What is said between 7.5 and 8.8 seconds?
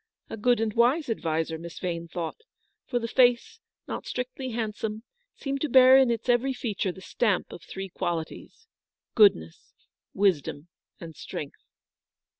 of three qualities—